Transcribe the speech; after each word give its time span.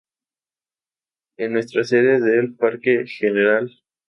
En 1.37 1.53
nuestra 1.53 1.83
Sede 1.83 2.19
del 2.19 2.55
Parque 2.55 3.05
Gral. 3.21 3.71